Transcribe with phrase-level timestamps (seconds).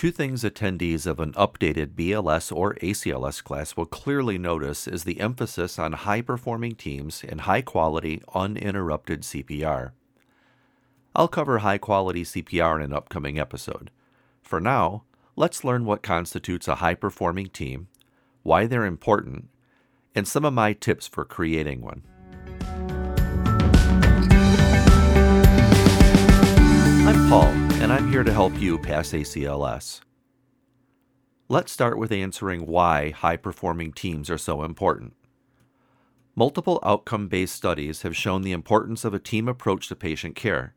[0.00, 5.20] Two things attendees of an updated BLS or ACLS class will clearly notice is the
[5.20, 9.90] emphasis on high performing teams and high quality, uninterrupted CPR.
[11.14, 13.90] I'll cover high quality CPR in an upcoming episode.
[14.40, 15.02] For now,
[15.36, 17.88] let's learn what constitutes a high performing team,
[18.42, 19.50] why they're important,
[20.14, 22.04] and some of my tips for creating one.
[27.06, 30.00] I'm Paul and I'm here to help you pass ACLS.
[31.48, 35.14] Let's start with answering why high performing teams are so important.
[36.36, 40.74] Multiple outcome based studies have shown the importance of a team approach to patient care.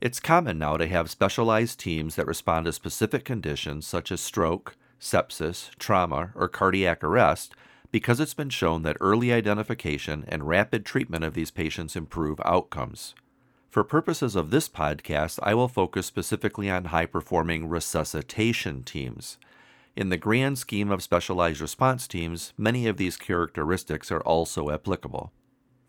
[0.00, 4.76] It's common now to have specialized teams that respond to specific conditions such as stroke,
[5.00, 7.56] sepsis, trauma, or cardiac arrest
[7.90, 13.16] because it's been shown that early identification and rapid treatment of these patients improve outcomes.
[13.76, 19.36] For purposes of this podcast, I will focus specifically on high performing resuscitation teams.
[19.94, 25.30] In the grand scheme of specialized response teams, many of these characteristics are also applicable.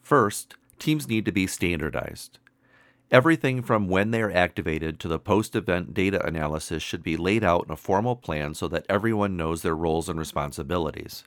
[0.02, 2.39] First, teams need to be standardized.
[3.09, 7.45] Everything from when they are activated to the post event data analysis should be laid
[7.45, 11.23] out in a formal plan so that everyone knows their roles and responsibilities.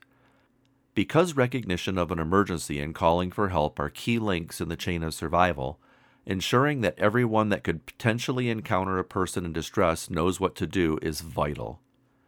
[0.93, 5.03] Because recognition of an emergency and calling for help are key links in the chain
[5.03, 5.81] of survival,
[6.27, 10.99] Ensuring that everyone that could potentially encounter a person in distress knows what to do
[11.01, 11.81] is vital.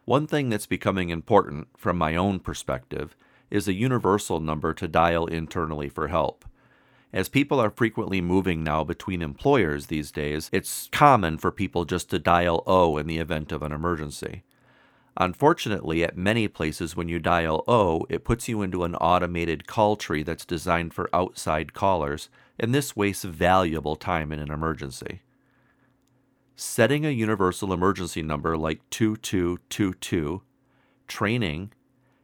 [0.05, 3.15] One thing that's becoming important, from my own perspective,
[3.49, 6.43] is a universal number to dial internally for help.
[7.13, 12.09] As people are frequently moving now between employers these days, it's common for people just
[12.09, 14.43] to dial O in the event of an emergency.
[15.15, 19.95] Unfortunately, at many places, when you dial O, it puts you into an automated call
[19.95, 25.21] tree that's designed for outside callers, and this wastes valuable time in an emergency.
[26.55, 30.41] Setting a universal emergency number like 2222,
[31.07, 31.71] training,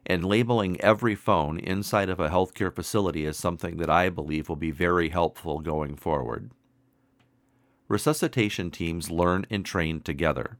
[0.06, 4.56] and labeling every phone inside of a healthcare facility is something that I believe will
[4.56, 6.50] be very helpful going forward.
[7.88, 10.58] Resuscitation teams learn and train together.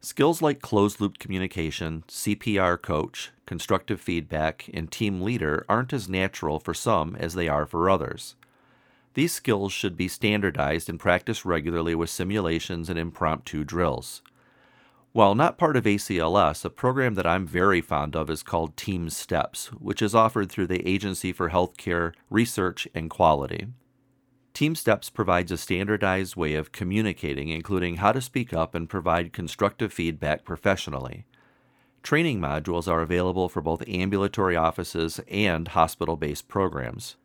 [0.00, 6.60] Skills like closed loop communication, CPR coach, constructive feedback, and team leader aren't as natural
[6.60, 8.36] for some as they are for others.
[9.18, 14.22] These skills should be standardized and practiced regularly with simulations and impromptu drills.
[15.10, 19.08] While not part of ACLS, a program that I'm very fond of is called Team
[19.08, 23.66] STEPPS, which is offered through the Agency for Healthcare Research and Quality.
[24.54, 29.32] Team STEPPS provides a standardized way of communicating, including how to speak up and provide
[29.32, 31.24] constructive feedback professionally.
[32.04, 37.16] Training modules are available for both ambulatory offices and hospital based programs.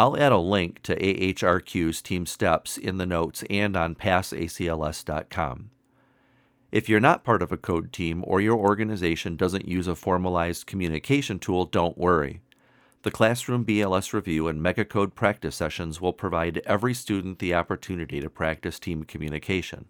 [0.00, 5.70] I'll add a link to AHRQ's Team STEPPS in the notes and on passacls.com.
[6.70, 10.66] If you're not part of a code team or your organization doesn't use a formalized
[10.66, 12.42] communication tool, don't worry.
[13.02, 18.30] The Classroom BLS Review and Megacode practice sessions will provide every student the opportunity to
[18.30, 19.86] practice team communication.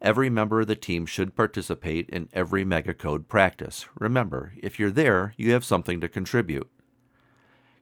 [0.00, 3.86] Every member of the team should participate in every Megacode practice.
[3.98, 6.70] Remember, if you're there, you have something to contribute.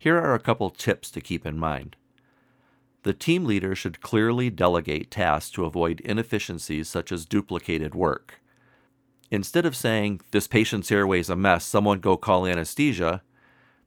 [0.04, 1.96] Here are a couple tips to keep in mind.
[3.04, 8.42] The team leader should clearly delegate tasks to avoid inefficiencies such as duplicated work.
[9.30, 13.22] Instead of saying, This patient's airway is a mess, someone go call anesthesia,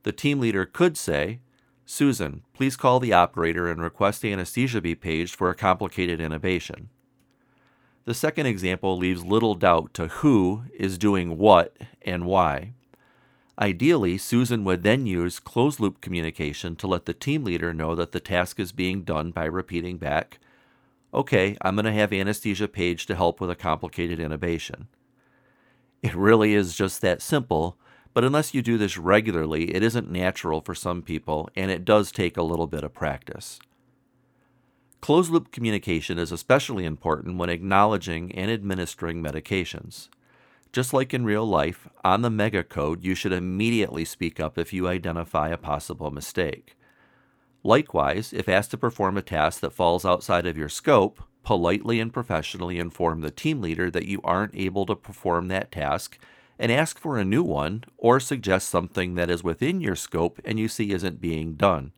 [0.02, 1.40] the team leader could say,
[1.86, 6.88] Susan, please call the operator and request anesthesia be paged for a complicated intubation.
[8.06, 12.74] The second example leaves little doubt to who is doing what and why.
[13.60, 18.12] Ideally, Susan would then use closed loop communication to let the team leader know that
[18.12, 20.40] the task is being done by repeating back,
[21.14, 24.88] Okay, I'm going to have anesthesia Page to help with a complicated intubation.
[26.04, 27.78] It really is just that simple,
[28.14, 32.12] but unless you do this regularly, it isn't natural for some people, and it does
[32.12, 33.60] take a little bit of practice.
[35.02, 40.10] Closed loop communication is especially important when acknowledging and administering medications.
[40.78, 44.72] Just like in real life, on the mega code, you should immediately speak up if
[44.72, 46.78] you identify a possible mistake.
[47.64, 52.14] Likewise, if asked to perform a task that falls outside of your scope, politely and
[52.14, 56.20] professionally inform the team leader that you aren't able to perform that task
[56.60, 60.60] and ask for a new one or suggest something that is within your scope and
[60.60, 61.92] you see isn't being done.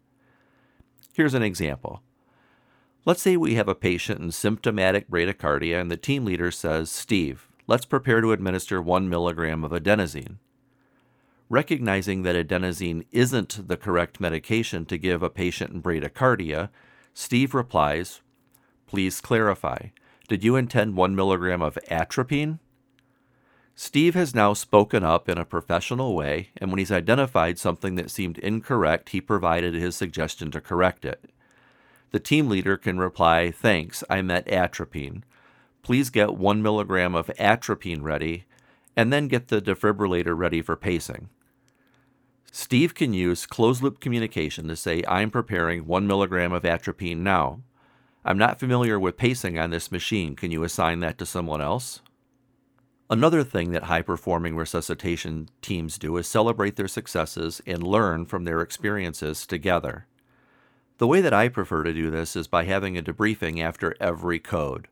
[1.13, 2.01] Here's an example.
[3.03, 7.48] Let's say we have a patient in symptomatic bradycardia and the team leader says, Steve,
[7.69, 10.37] let's prepare to administer 1 milligram of adenosine.
[11.49, 16.69] Recognizing that adenosine isn't the correct medication to give a patient in bradycardia,
[17.13, 18.21] Steve replies,
[18.87, 19.89] Please clarify.
[20.27, 22.57] Did you intend 1 milligram of atropine?
[23.75, 28.09] Steve has now spoken up in a professional way, and when he's identified something that
[28.09, 31.31] seemed incorrect, he provided his suggestion to correct it.
[32.09, 35.23] The team leader can reply, Thanks, I meant atropine.
[35.81, 38.45] Please get one milligram of atropine ready,
[38.95, 41.29] and then get the defibrillator ready for pacing.
[42.51, 47.61] Steve can use closed loop communication to say, I'm preparing one milligram of atropine now.
[48.25, 50.35] I'm not familiar with pacing on this machine.
[50.35, 52.01] Can you assign that to someone else?
[53.09, 58.43] Another thing that high performing resuscitation teams do is celebrate their successes and learn from
[58.43, 60.05] their experiences together.
[60.99, 64.37] The way that I prefer to do this is by having a debriefing after every
[64.37, 64.89] code.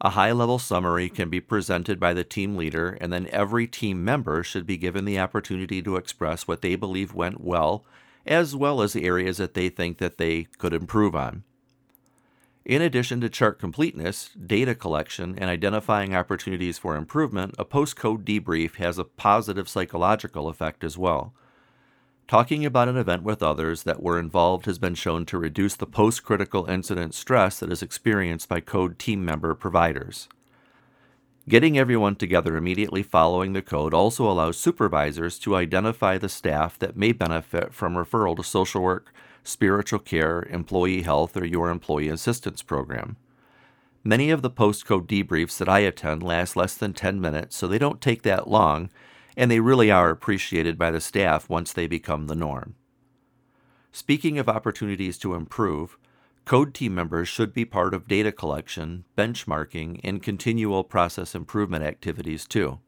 [0.00, 4.04] A high level summary can be presented by the team leader, and then every team
[4.04, 7.84] member should be given the opportunity to express what they believe went well,
[8.24, 11.42] as well as areas that they think that they could improve on.
[12.64, 18.24] In addition to chart completeness, data collection, and identifying opportunities for improvement, a post code
[18.24, 21.32] debrief has a positive psychological effect as well.
[22.28, 25.86] Talking about an event with others that were involved has been shown to reduce the
[25.86, 30.28] post critical incident stress that is experienced by code team member providers.
[31.48, 36.98] Getting everyone together immediately following the code also allows supervisors to identify the staff that
[36.98, 39.10] may benefit from referral to social work,
[39.42, 43.16] spiritual care, employee health, or your employee assistance program.
[44.04, 47.66] Many of the post code debriefs that I attend last less than 10 minutes, so
[47.66, 48.90] they don't take that long,
[49.38, 52.74] and they really are appreciated by the staff once they become the norm.
[53.92, 55.96] Speaking of opportunities to improve,
[56.44, 62.48] code team members should be part of data collection, benchmarking, and continual process improvement activities
[62.48, 62.80] too.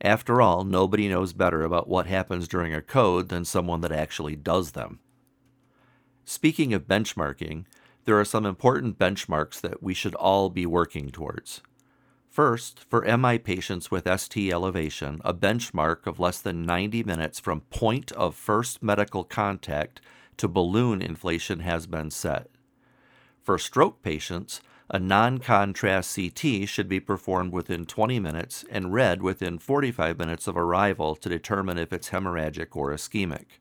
[0.00, 4.36] After all, nobody knows better about what happens during a code than someone that actually
[4.36, 5.00] does them.
[6.24, 7.64] Speaking of benchmarking,
[8.04, 11.62] there are some important benchmarks that we should all be working towards.
[12.34, 17.60] First, for MI patients with ST elevation, a benchmark of less than 90 minutes from
[17.60, 20.00] point of first medical contact
[20.38, 22.50] to balloon inflation has been set.
[23.40, 24.60] For stroke patients,
[24.90, 30.48] a non contrast CT should be performed within 20 minutes and read within 45 minutes
[30.48, 33.60] of arrival to determine if it's hemorrhagic or ischemic.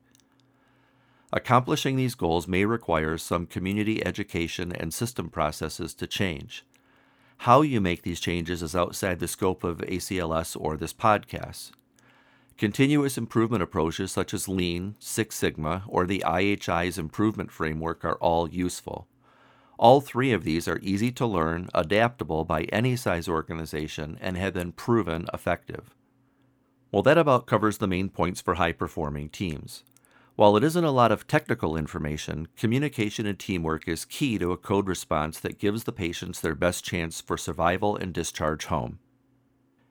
[1.32, 6.66] Accomplishing these goals may require some community education and system processes to change.
[7.38, 11.72] How you make these changes is outside the scope of ACLS or this podcast.
[12.58, 18.48] Continuous improvement approaches such as Lean, Six Sigma, or the IHI's improvement framework are all
[18.48, 19.08] useful.
[19.78, 24.54] All three of these are easy to learn, adaptable by any size organization, and have
[24.54, 25.96] been proven effective.
[26.92, 29.84] Well, that about covers the main points for high performing teams.
[30.36, 34.58] While it isn't a lot of technical information, communication and teamwork is key to a
[34.58, 38.98] code response that gives the patients their best chance for survival and discharge home.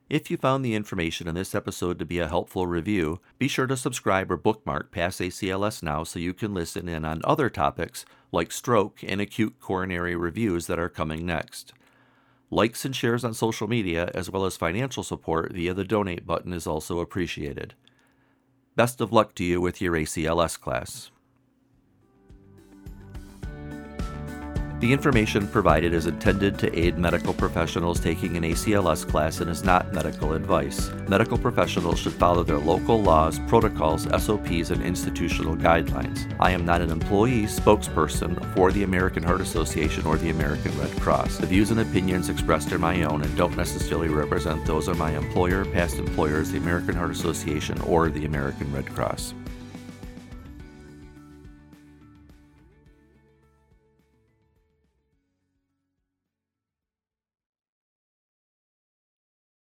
[0.09, 3.67] If you found the information in this episode to be a helpful review, be sure
[3.67, 8.03] to subscribe or bookmark Pass ACLS now so you can listen in on other topics
[8.33, 11.71] like stroke and acute coronary reviews that are coming next.
[12.51, 16.51] Likes and shares on social media, as well as financial support via the donate button,
[16.51, 17.75] is also appreciated.
[18.75, 21.12] Best of luck to you with your ACLS class.
[24.83, 29.63] The information provided is intended to aid medical professionals taking an ACLS class and is
[29.63, 30.91] not medical advice.
[31.07, 36.29] Medical professionals should follow their local laws, protocols, SOPs, and institutional guidelines.
[36.37, 40.91] I am not an employee, spokesperson for the American Heart Association or the American Red
[40.99, 41.37] Cross.
[41.37, 45.11] The views and opinions expressed are my own and don't necessarily represent those of my
[45.11, 49.33] employer, past employers, the American Heart Association, or the American Red Cross.